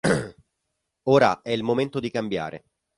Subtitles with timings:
[1.09, 2.63] Ora è il momento di cambiare.